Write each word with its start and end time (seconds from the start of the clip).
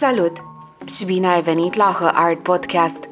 Salut 0.00 0.36
și 0.96 1.04
bine 1.04 1.26
ai 1.26 1.42
venit 1.42 1.74
la 1.74 1.96
Her 1.98 2.12
Art 2.14 2.42
Podcast, 2.42 3.08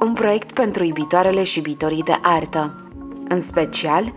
un 0.00 0.12
proiect 0.12 0.52
pentru 0.52 0.84
iubitoarele 0.84 1.44
și 1.44 1.58
iubitorii 1.58 2.02
de 2.02 2.18
artă, 2.22 2.88
în 3.28 3.40
special 3.40 4.12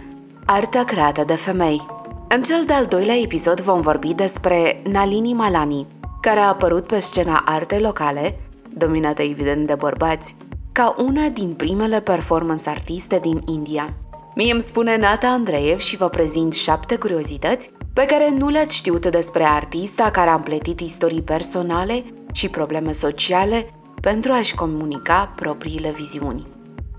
artă 0.45 0.83
creată 0.83 1.23
de 1.23 1.35
femei. 1.35 1.87
În 2.27 2.41
cel 2.41 2.63
de-al 2.65 2.85
doilea 2.85 3.15
episod 3.15 3.61
vom 3.61 3.81
vorbi 3.81 4.13
despre 4.13 4.81
Nalini 4.83 5.33
Malani, 5.33 5.87
care 6.21 6.39
a 6.39 6.47
apărut 6.47 6.87
pe 6.87 6.99
scena 6.99 7.43
artei 7.45 7.79
locale, 7.79 8.39
dominată 8.69 9.21
evident 9.21 9.67
de 9.67 9.75
bărbați, 9.75 10.35
ca 10.71 10.95
una 10.97 11.27
din 11.27 11.53
primele 11.53 12.01
performance 12.01 12.69
artiste 12.69 13.19
din 13.19 13.41
India. 13.45 13.93
Mie 14.35 14.51
îmi 14.51 14.61
spune 14.61 14.97
Nata 14.97 15.27
Andreev 15.27 15.79
și 15.79 15.97
vă 15.97 16.09
prezint 16.09 16.53
șapte 16.53 16.95
curiozități 16.95 17.71
pe 17.93 18.05
care 18.05 18.29
nu 18.29 18.49
le-ați 18.49 18.75
știut 18.75 19.05
despre 19.05 19.43
artista 19.43 20.11
care 20.11 20.29
a 20.29 20.33
împletit 20.33 20.79
istorii 20.79 21.21
personale 21.21 22.03
și 22.33 22.49
probleme 22.49 22.91
sociale 22.91 23.73
pentru 24.01 24.31
a-și 24.31 24.55
comunica 24.55 25.33
propriile 25.35 25.91
viziuni. 25.91 26.47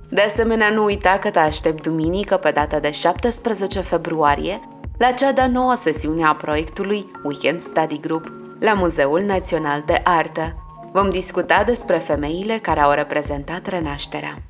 De 0.08 0.20
asemenea, 0.20 0.70
nu 0.70 0.84
uita 0.84 1.18
că 1.20 1.30
te 1.30 1.38
aștept 1.38 1.82
duminică 1.82 2.36
pe 2.36 2.50
data 2.50 2.78
de 2.78 2.90
17 2.90 3.80
februarie 3.80 4.60
la 4.98 5.10
cea 5.10 5.32
de-a 5.32 5.46
noua 5.46 5.74
sesiune 5.74 6.24
a 6.24 6.34
proiectului 6.34 7.10
Weekend 7.24 7.60
Study 7.60 8.00
Group 8.00 8.32
la 8.60 8.72
Muzeul 8.72 9.20
Național 9.20 9.82
de 9.86 10.00
Artă. 10.04 10.54
Vom 10.92 11.10
discuta 11.10 11.64
despre 11.64 11.98
femeile 11.98 12.58
care 12.58 12.80
au 12.80 12.92
reprezentat 12.92 13.66
renașterea. 13.66 14.42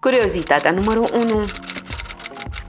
Curiozitatea 0.00 0.70
numărul 0.70 1.08
1 1.32 1.44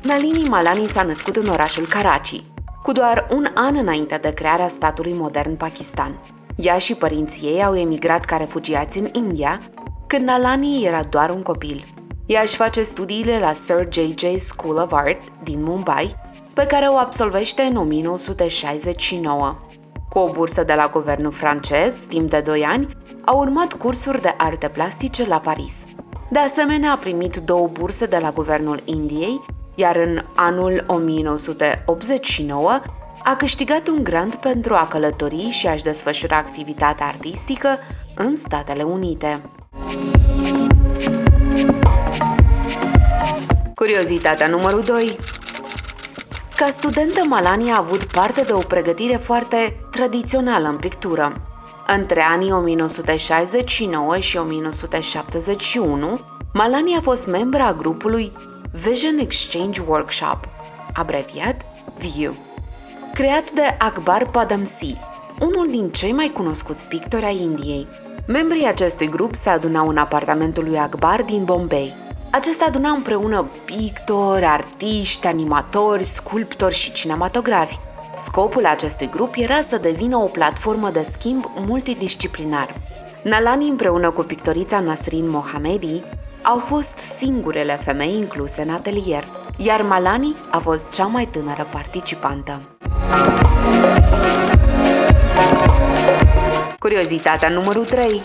Nalini 0.02 0.44
Malani 0.50 0.88
s-a 0.88 1.03
născut 1.03 1.36
în 1.36 1.47
orașul 1.47 1.88
Karachi, 1.88 2.44
cu 2.81 2.92
doar 2.92 3.28
un 3.31 3.45
an 3.53 3.75
înainte 3.75 4.17
de 4.22 4.33
crearea 4.33 4.67
statului 4.67 5.14
modern 5.14 5.55
Pakistan. 5.55 6.19
Ea 6.55 6.78
și 6.78 6.95
părinții 6.95 7.47
ei 7.47 7.64
au 7.64 7.78
emigrat 7.78 8.25
ca 8.25 8.38
refugiați 8.38 9.00
în 9.00 9.09
India, 9.11 9.59
când 10.08 10.23
Nalani 10.23 10.86
era 10.86 11.03
doar 11.03 11.30
un 11.30 11.42
copil. 11.42 11.86
Ea 12.25 12.42
își 12.42 12.55
face 12.55 12.81
studiile 12.81 13.39
la 13.39 13.53
Sir 13.53 13.88
J.J. 13.89 14.38
School 14.38 14.77
of 14.77 14.92
Art 14.94 15.22
din 15.44 15.64
Mumbai, 15.64 16.16
pe 16.53 16.66
care 16.66 16.86
o 16.86 16.97
absolvește 16.97 17.61
în 17.61 17.75
1969. 17.75 19.55
Cu 20.09 20.20
o 20.20 20.31
bursă 20.31 20.64
de 20.64 20.73
la 20.73 20.88
guvernul 20.88 21.31
francez, 21.31 22.03
timp 22.03 22.30
de 22.30 22.39
2 22.39 22.66
ani, 22.66 22.88
a 23.25 23.31
urmat 23.31 23.73
cursuri 23.73 24.22
de 24.22 24.33
arte 24.38 24.67
plastice 24.67 25.27
la 25.27 25.39
Paris. 25.39 25.86
De 26.30 26.39
asemenea, 26.39 26.92
a 26.92 26.97
primit 26.97 27.36
două 27.36 27.67
burse 27.67 28.05
de 28.05 28.17
la 28.17 28.31
guvernul 28.31 28.81
Indiei 28.86 29.42
iar 29.80 29.96
în 29.96 30.22
anul 30.36 30.84
1989 30.88 32.82
a 33.24 33.36
câștigat 33.36 33.88
un 33.88 34.04
grant 34.04 34.36
pentru 34.36 34.74
a 34.74 34.88
călători 34.88 35.50
și 35.50 35.68
a-și 35.68 35.84
desfășura 35.84 36.38
activitatea 36.38 37.06
artistică 37.06 37.80
în 38.16 38.36
Statele 38.36 38.84
Unite. 38.84 39.42
Curiozitatea 43.76 44.48
numărul 44.48 44.82
2 44.82 45.18
Ca 46.56 46.68
studentă, 46.70 47.22
Malani 47.28 47.72
a 47.72 47.78
avut 47.78 48.04
parte 48.04 48.42
de 48.42 48.54
o 48.54 48.60
pregătire 48.60 49.16
foarte 49.16 49.80
tradițională 49.92 50.68
în 50.68 50.78
pictură. 50.78 51.42
Între 51.98 52.22
anii 52.22 52.52
1969 52.52 54.18
și 54.18 54.38
1971, 54.38 56.20
Malani 56.54 56.95
a 56.98 57.02
fost 57.02 57.28
membra 57.28 57.66
a 57.66 57.73
grupului 57.73 58.32
Vision 58.80 59.20
Exchange 59.20 59.82
Workshop, 59.82 60.48
abreviat 60.94 61.66
VIEW, 61.98 62.36
creat 63.14 63.52
de 63.52 63.76
Akbar 63.78 64.30
Padamsi, 64.30 64.95
unul 65.40 65.70
din 65.70 65.90
cei 65.90 66.12
mai 66.12 66.28
cunoscuți 66.28 66.86
pictori 66.86 67.26
ai 67.26 67.42
Indiei. 67.42 67.88
Membrii 68.28 68.66
acestui 68.66 69.10
grup 69.10 69.36
se 69.36 69.50
adunau 69.50 69.88
în 69.88 69.98
apartamentul 69.98 70.64
lui 70.64 70.78
Akbar 70.78 71.22
din 71.22 71.44
Bombay. 71.44 71.95
Acesta 72.32 72.66
aduna 72.66 72.89
împreună 72.89 73.50
pictori, 73.66 74.45
artiști, 74.45 75.28
animatori, 75.28 76.04
sculptori 76.04 76.76
și 76.76 76.92
cinematografi. 76.92 77.80
Scopul 78.14 78.66
acestui 78.66 79.10
grup 79.10 79.34
era 79.38 79.62
să 79.62 79.78
devină 79.78 80.18
o 80.18 80.26
platformă 80.26 80.89
de 80.89 81.02
schimb 81.02 81.45
multidisciplinar. 81.56 82.76
Nalani 83.23 83.68
împreună 83.68 84.12
cu 84.12 84.22
pictorița 84.22 84.80
Nasrin 84.80 85.30
Mohamedi 85.30 86.04
au 86.44 86.58
fost 86.58 86.98
singurele 86.98 87.80
femei 87.83 88.14
incluse 88.14 88.61
în 88.61 88.70
atelier, 88.70 89.23
iar 89.58 89.82
Malani 89.82 90.36
a 90.52 90.58
fost 90.58 90.89
cea 90.89 91.05
mai 91.05 91.26
tânără 91.26 91.67
participantă. 91.72 92.61
Curiozitatea 96.80 97.50
numărul 97.50 97.86
3 97.86 98.22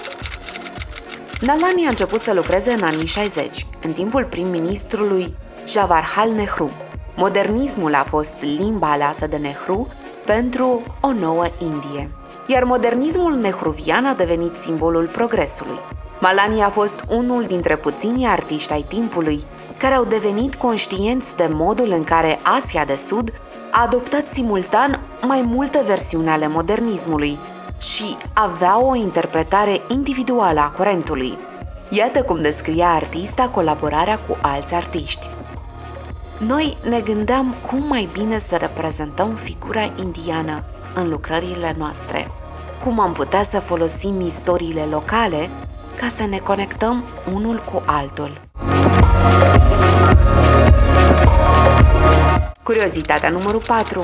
Nalani 1.40 1.86
a 1.86 1.88
început 1.88 2.20
să 2.20 2.32
lucreze 2.32 2.72
în 2.72 2.82
anii 2.82 3.06
60, 3.06 3.66
în 3.82 3.92
timpul 3.92 4.24
prim-ministrului 4.24 5.36
Jawaharlal 5.68 6.34
Nehru. 6.34 6.70
Modernismul 7.16 7.94
a 7.94 8.04
fost 8.08 8.36
limba 8.40 8.90
aleasă 8.90 9.26
de 9.26 9.36
Nehru 9.36 9.88
pentru 10.24 10.82
o 11.00 11.12
nouă 11.12 11.44
Indie, 11.58 12.10
iar 12.46 12.64
modernismul 12.64 13.34
nehruvian 13.34 14.06
a 14.06 14.14
devenit 14.14 14.54
simbolul 14.54 15.06
progresului. 15.06 15.78
Malani 16.24 16.62
a 16.62 16.68
fost 16.68 17.04
unul 17.08 17.42
dintre 17.44 17.76
puținii 17.76 18.26
artiști 18.26 18.72
ai 18.72 18.84
timpului 18.88 19.44
care 19.78 19.94
au 19.94 20.04
devenit 20.04 20.54
conștienți 20.54 21.36
de 21.36 21.48
modul 21.50 21.90
în 21.90 22.04
care 22.04 22.38
Asia 22.42 22.84
de 22.84 22.94
Sud 22.94 23.32
a 23.70 23.82
adoptat 23.82 24.26
simultan 24.26 25.00
mai 25.26 25.42
multe 25.42 25.82
versiuni 25.86 26.28
ale 26.28 26.48
modernismului 26.48 27.38
și 27.78 28.16
avea 28.32 28.84
o 28.84 28.94
interpretare 28.94 29.80
individuală 29.88 30.60
a 30.60 30.70
curentului. 30.70 31.38
Iată 31.88 32.22
cum 32.22 32.42
descria 32.42 32.88
artista 32.88 33.48
colaborarea 33.48 34.18
cu 34.18 34.38
alți 34.42 34.74
artiști. 34.74 35.28
Noi 36.38 36.76
ne 36.88 37.00
gândeam 37.00 37.54
cum 37.70 37.86
mai 37.86 38.08
bine 38.12 38.38
să 38.38 38.56
reprezentăm 38.56 39.34
figura 39.34 39.92
indiană 40.00 40.64
în 40.94 41.08
lucrările 41.08 41.74
noastre, 41.78 42.30
cum 42.84 43.00
am 43.00 43.12
putea 43.12 43.42
să 43.42 43.60
folosim 43.60 44.20
istoriile 44.20 44.86
locale 44.90 45.50
ca 46.00 46.08
să 46.08 46.26
ne 46.26 46.38
conectăm 46.38 47.04
unul 47.32 47.62
cu 47.72 47.82
altul. 47.86 48.40
Curiozitatea 52.62 53.28
numărul 53.28 53.62
4 53.66 54.02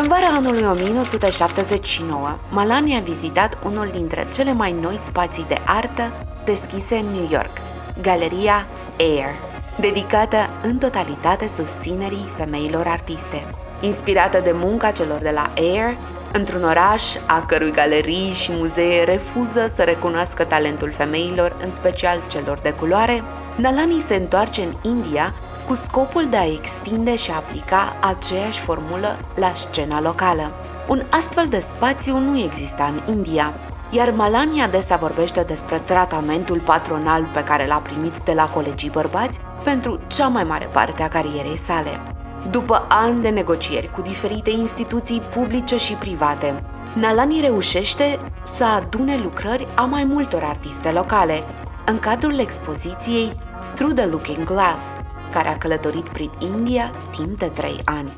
În 0.00 0.08
vara 0.08 0.26
anului 0.36 0.62
1979, 0.62 2.38
Malani 2.50 2.96
a 2.96 3.00
vizitat 3.00 3.58
unul 3.64 3.88
dintre 3.92 4.26
cele 4.32 4.52
mai 4.52 4.72
noi 4.72 4.96
spații 4.98 5.44
de 5.48 5.58
artă 5.66 6.12
deschise 6.44 6.96
în 6.96 7.06
New 7.06 7.28
York, 7.30 7.60
Galeria 8.02 8.66
Air, 8.98 9.34
dedicată 9.80 10.36
în 10.62 10.78
totalitate 10.78 11.46
susținerii 11.46 12.28
femeilor 12.36 12.86
artiste. 12.86 13.65
Inspirată 13.80 14.40
de 14.40 14.52
munca 14.54 14.90
celor 14.90 15.18
de 15.20 15.30
la 15.30 15.52
Air, 15.56 15.96
într-un 16.32 16.64
oraș 16.64 17.02
a 17.26 17.44
cărui 17.46 17.70
galerii 17.70 18.30
și 18.32 18.52
muzee 18.52 19.04
refuză 19.04 19.66
să 19.68 19.82
recunoască 19.82 20.44
talentul 20.44 20.90
femeilor, 20.90 21.56
în 21.64 21.70
special 21.70 22.22
celor 22.28 22.58
de 22.58 22.70
culoare, 22.72 23.22
Nalani 23.56 24.00
se 24.00 24.14
întoarce 24.14 24.62
în 24.62 24.74
India 24.82 25.34
cu 25.66 25.74
scopul 25.74 26.26
de 26.30 26.36
a 26.36 26.52
extinde 26.52 27.16
și 27.16 27.30
a 27.30 27.36
aplica 27.36 27.96
aceeași 28.00 28.60
formulă 28.60 29.16
la 29.34 29.52
scena 29.54 30.00
locală. 30.00 30.52
Un 30.88 31.02
astfel 31.10 31.46
de 31.48 31.60
spațiu 31.60 32.18
nu 32.18 32.38
exista 32.38 32.84
în 32.84 33.14
India, 33.14 33.54
iar 33.90 34.10
Malani 34.10 34.62
adesea 34.62 34.96
vorbește 34.96 35.42
despre 35.42 35.82
tratamentul 35.84 36.60
patronal 36.60 37.28
pe 37.32 37.44
care 37.44 37.66
l-a 37.66 37.76
primit 37.82 38.18
de 38.18 38.32
la 38.32 38.48
colegii 38.48 38.90
bărbați 38.90 39.40
pentru 39.64 40.00
cea 40.06 40.26
mai 40.26 40.44
mare 40.44 40.68
parte 40.72 41.02
a 41.02 41.08
carierei 41.08 41.56
sale. 41.56 42.00
După 42.50 42.84
ani 42.88 43.22
de 43.22 43.28
negocieri 43.28 43.90
cu 43.90 44.00
diferite 44.00 44.50
instituții 44.50 45.20
publice 45.34 45.76
și 45.76 45.92
private, 45.92 46.64
Nalani 46.92 47.40
reușește 47.40 48.18
să 48.44 48.64
adune 48.64 49.18
lucrări 49.22 49.66
a 49.74 49.82
mai 49.82 50.04
multor 50.04 50.42
artiste 50.42 50.90
locale, 50.90 51.42
în 51.86 51.98
cadrul 51.98 52.38
expoziției 52.38 53.32
Through 53.74 53.94
the 53.94 54.06
Looking 54.06 54.44
Glass, 54.44 54.92
care 55.32 55.48
a 55.48 55.58
călătorit 55.58 56.08
prin 56.08 56.30
India 56.38 56.90
timp 57.10 57.38
de 57.38 57.46
3 57.46 57.80
ani. 57.84 58.12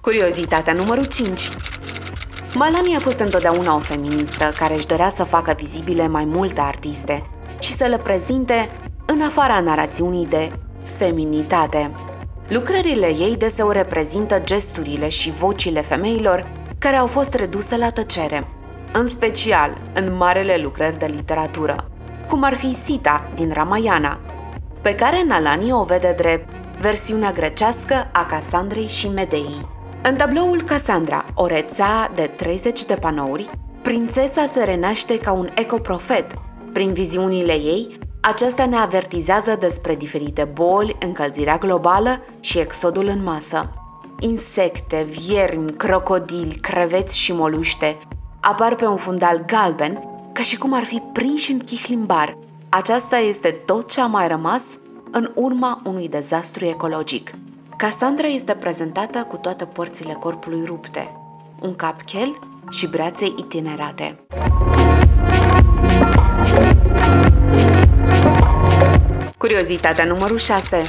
Curiozitatea 0.00 0.72
numărul 0.72 1.04
5 1.04 1.50
Malani 2.54 2.96
a 2.96 2.98
fost 2.98 3.20
întotdeauna 3.20 3.74
o 3.74 3.78
feministă 3.78 4.52
care 4.58 4.74
își 4.74 4.86
dorea 4.86 5.08
să 5.08 5.24
facă 5.24 5.54
vizibile 5.56 6.08
mai 6.08 6.24
multe 6.24 6.60
artiste 6.60 7.30
și 7.60 7.72
să 7.72 7.84
le 7.84 7.96
prezinte 7.96 8.68
în 9.06 9.22
afara 9.22 9.60
narațiunii 9.60 10.26
de 10.26 10.48
feminitate. 10.96 11.92
Lucrările 12.48 13.06
ei 13.06 13.36
deseori 13.36 13.76
reprezintă 13.76 14.40
gesturile 14.44 15.08
și 15.08 15.30
vocile 15.30 15.80
femeilor 15.80 16.52
care 16.78 16.96
au 16.96 17.06
fost 17.06 17.34
reduse 17.34 17.76
la 17.76 17.90
tăcere, 17.90 18.48
în 18.92 19.06
special 19.06 19.76
în 19.94 20.16
marele 20.16 20.58
lucrări 20.62 20.98
de 20.98 21.06
literatură, 21.06 21.90
cum 22.28 22.42
ar 22.42 22.54
fi 22.54 22.74
Sita 22.74 23.30
din 23.34 23.52
Ramayana, 23.52 24.20
pe 24.82 24.94
care 24.94 25.24
Nalani 25.26 25.72
o 25.72 25.84
vede 25.84 26.14
drept 26.16 26.52
versiunea 26.80 27.30
grecească 27.30 28.08
a 28.12 28.24
Casandrei 28.24 28.86
și 28.86 29.08
Medeii. 29.08 29.68
În 30.02 30.16
tabloul 30.16 30.62
Cassandra, 30.62 31.24
o 31.34 31.46
rețea 31.46 32.10
de 32.14 32.30
30 32.36 32.84
de 32.84 32.94
panouri, 32.94 33.50
prințesa 33.82 34.46
se 34.46 34.64
renaște 34.64 35.18
ca 35.18 35.32
un 35.32 35.48
ecoprofet. 35.54 36.26
Prin 36.72 36.92
viziunile 36.92 37.52
ei, 37.52 37.98
aceasta 38.26 38.66
ne 38.66 38.76
avertizează 38.76 39.56
despre 39.58 39.94
diferite 39.94 40.44
boli, 40.44 40.96
încălzirea 41.00 41.58
globală 41.58 42.20
și 42.40 42.58
exodul 42.58 43.06
în 43.06 43.22
masă. 43.22 43.70
Insecte, 44.20 45.06
viermi, 45.08 45.70
crocodili, 45.70 46.54
creveți 46.54 47.18
și 47.18 47.32
moluște 47.32 47.96
apar 48.40 48.74
pe 48.74 48.86
un 48.86 48.96
fundal 48.96 49.44
galben, 49.46 50.02
ca 50.32 50.42
și 50.42 50.58
cum 50.58 50.74
ar 50.74 50.84
fi 50.84 51.02
prinși 51.12 51.52
în 51.52 51.58
chihlimbar. 51.58 52.38
Aceasta 52.68 53.16
este 53.16 53.48
tot 53.50 53.90
ce 53.90 54.00
a 54.00 54.06
mai 54.06 54.28
rămas 54.28 54.78
în 55.10 55.30
urma 55.34 55.82
unui 55.84 56.08
dezastru 56.08 56.64
ecologic. 56.64 57.30
Cassandra 57.76 58.26
este 58.26 58.52
prezentată 58.52 59.18
cu 59.28 59.36
toate 59.36 59.64
părțile 59.64 60.16
corpului 60.20 60.62
rupte, 60.64 61.16
un 61.60 61.74
cap 61.74 62.02
chel 62.02 62.38
și 62.70 62.86
brațe 62.86 63.24
itinerate. 63.24 64.26
Curiozitatea 69.46 70.04
numărul 70.04 70.38
6 70.38 70.82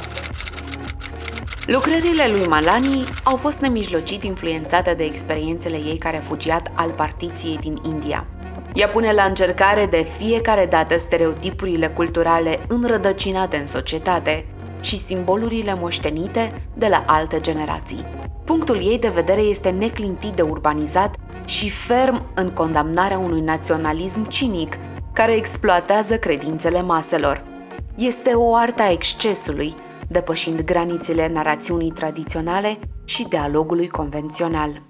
Lucrările 1.66 2.28
lui 2.28 2.48
Malani 2.48 3.04
au 3.24 3.36
fost 3.36 3.62
nemijlocit 3.62 4.24
influențate 4.24 4.94
de 4.94 5.04
experiențele 5.04 5.76
ei 5.76 5.98
ca 5.98 6.10
refugiat 6.10 6.72
al 6.76 6.90
partiției 6.90 7.58
din 7.58 7.80
India. 7.86 8.28
Ea 8.74 8.88
pune 8.88 9.14
la 9.14 9.24
încercare 9.24 9.86
de 9.86 10.08
fiecare 10.18 10.66
dată 10.66 10.98
stereotipurile 10.98 11.88
culturale 11.88 12.60
înrădăcinate 12.68 13.58
în 13.58 13.68
societate 13.68 14.46
și 14.82 14.98
simbolurile 14.98 15.76
moștenite 15.80 16.68
de 16.74 16.88
la 16.88 17.04
alte 17.08 17.40
generații. 17.40 18.06
Punctul 18.46 18.76
ei 18.76 19.00
de 19.00 19.12
vedere 19.14 19.42
este 19.42 19.70
neclintit 19.70 20.32
de 20.32 20.42
urbanizat 20.42 21.16
și 21.46 21.70
ferm 21.70 22.32
în 22.36 22.50
condamnarea 22.50 23.18
unui 23.18 23.42
naționalism 23.42 24.28
cinic 24.28 24.78
care 25.14 25.36
exploatează 25.36 26.18
credințele 26.18 26.82
maselor. 26.82 27.57
Este 27.98 28.34
o 28.34 28.56
artă 28.56 28.82
a 28.82 28.92
excesului, 28.92 29.74
depășind 30.08 30.62
granițele 30.62 31.28
narațiunii 31.28 31.92
tradiționale 31.92 32.80
și 33.06 33.24
dialogului 33.24 33.88
convențional. 33.88 34.82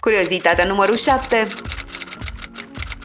Curiozitatea 0.00 0.66
numărul 0.66 0.96
7 0.96 1.46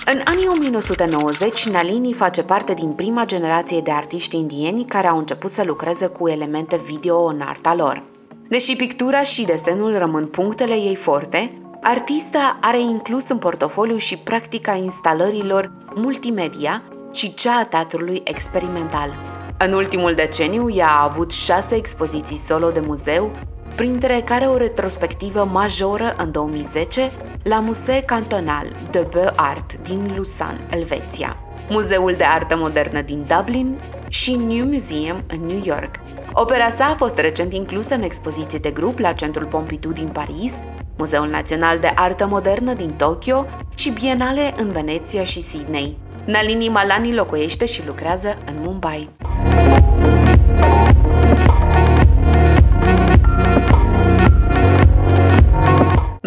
în 0.06 0.22
anii 0.24 0.48
1990, 0.48 1.68
Nalini 1.68 2.14
face 2.14 2.44
parte 2.44 2.74
din 2.74 2.92
prima 2.92 3.26
generație 3.26 3.82
de 3.82 3.92
artiști 3.92 4.36
indieni 4.36 4.86
care 4.86 5.08
au 5.08 5.18
început 5.18 5.50
să 5.50 5.64
lucreze 5.64 6.08
cu 6.08 6.28
elemente 6.28 6.78
video 6.86 7.24
în 7.24 7.42
arta 7.42 7.76
lor. 7.76 8.04
Deși 8.50 8.76
pictura 8.76 9.22
și 9.22 9.46
desenul 9.46 9.98
rămân 9.98 10.28
punctele 10.28 10.74
ei 10.74 10.96
forte, 10.96 11.62
artista 11.82 12.58
are 12.62 12.80
inclus 12.80 13.30
în 13.30 13.38
portofoliu 13.38 13.98
și 13.98 14.18
practica 14.18 14.74
instalărilor 14.74 15.72
multimedia 15.96 16.84
și 17.14 17.34
cea 17.34 17.58
a 17.60 17.66
teatrului 17.66 18.22
experimental. 18.24 19.14
În 19.58 19.74
ultimul 19.74 20.14
deceniu, 20.14 20.70
ea 20.70 20.88
a 20.88 21.04
avut 21.04 21.32
șase 21.32 21.76
expoziții 21.76 22.38
solo 22.38 22.70
de 22.70 22.80
muzeu, 22.80 23.32
printre 23.76 24.22
care 24.26 24.46
o 24.46 24.58
retrospectivă 24.58 25.50
majoră 25.52 26.16
în 26.18 26.32
2010 26.32 27.12
la 27.44 27.64
Musée 27.70 28.06
Cantonal 28.06 28.68
de 28.92 29.08
Beaux-Arts 29.10 29.76
din 29.82 30.12
Lausanne, 30.14 30.66
Elveția, 30.72 31.38
Muzeul 31.70 32.14
de 32.18 32.24
Artă 32.24 32.58
Modernă 32.58 33.02
din 33.02 33.26
Dublin 33.38 33.80
și 34.10 34.36
New 34.36 34.66
Museum 34.66 35.24
în 35.28 35.46
New 35.46 35.62
York. 35.64 35.96
Opera 36.34 36.70
sa 36.70 36.86
a 36.86 36.96
fost 36.96 37.20
recent 37.20 37.54
inclusă 37.54 37.96
în 37.96 38.02
expoziție 38.02 38.60
de 38.60 38.72
grup 38.72 39.00
la 39.00 39.14
Centrul 39.14 39.46
Pompidou 39.46 39.92
din 39.92 40.08
Paris, 40.08 40.60
Muzeul 40.98 41.30
Național 41.30 41.80
de 41.80 41.92
Artă 41.96 42.28
Modernă 42.28 42.74
din 42.74 42.90
Tokyo 42.90 43.46
și 43.76 43.90
Bienale 43.90 44.54
în 44.58 44.72
Veneția 44.72 45.24
și 45.24 45.42
Sydney. 45.42 45.98
Nalini 46.26 46.70
Malani 46.70 47.14
locuiește 47.14 47.66
și 47.66 47.86
lucrează 47.86 48.38
în 48.46 48.56
Mumbai. 48.62 49.10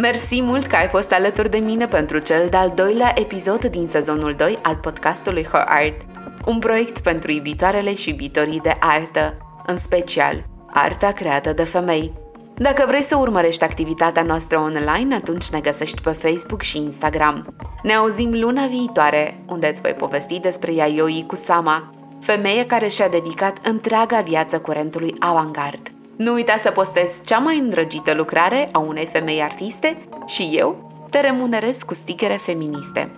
Mersi 0.03 0.41
mult 0.41 0.67
că 0.67 0.77
ai 0.77 0.89
fost 0.89 1.13
alături 1.13 1.51
de 1.51 1.59
mine 1.59 1.87
pentru 1.87 2.19
cel 2.19 2.47
de-al 2.51 2.73
doilea 2.75 3.13
episod 3.15 3.65
din 3.65 3.87
sezonul 3.87 4.35
2 4.35 4.59
al 4.63 4.77
podcastului 4.77 5.45
Her 5.45 5.65
Art, 5.67 6.01
un 6.47 6.59
proiect 6.59 6.99
pentru 6.99 7.31
iubitoarele 7.31 7.95
și 7.95 8.09
iubitorii 8.09 8.61
de 8.61 8.75
artă, 8.81 9.37
în 9.67 9.77
special 9.77 10.45
arta 10.71 11.13
creată 11.13 11.53
de 11.53 11.65
femei. 11.65 12.13
Dacă 12.55 12.85
vrei 12.87 13.03
să 13.03 13.17
urmărești 13.17 13.65
activitatea 13.65 14.23
noastră 14.23 14.59
online, 14.59 15.15
atunci 15.15 15.51
ne 15.51 15.61
găsești 15.61 16.01
pe 16.01 16.11
Facebook 16.11 16.63
și 16.63 16.77
Instagram. 16.77 17.55
Ne 17.83 17.93
auzim 17.93 18.31
luna 18.33 18.67
viitoare, 18.67 19.45
unde 19.49 19.69
îți 19.69 19.81
voi 19.81 19.93
povesti 19.93 20.41
despre 20.41 20.73
Yayoi 20.73 21.25
Kusama, 21.27 21.91
femeie 22.21 22.67
care 22.67 22.89
și-a 22.89 23.09
dedicat 23.09 23.67
întreaga 23.67 24.21
viață 24.21 24.61
curentului 24.61 25.15
avantgard. 25.19 25.92
Nu 26.17 26.33
uita 26.33 26.57
să 26.57 26.71
postezi 26.71 27.21
cea 27.21 27.39
mai 27.39 27.59
îndrăgită 27.59 28.15
lucrare 28.15 28.69
a 28.73 28.79
unei 28.79 29.07
femei 29.07 29.43
artiste 29.43 30.09
și 30.27 30.51
eu 30.53 30.91
te 31.11 31.21
remunerez 31.21 31.83
cu 31.83 31.95
stichere 31.95 32.37
feministe. 32.37 33.11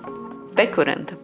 Pe 0.55 0.69
curând! 0.69 1.19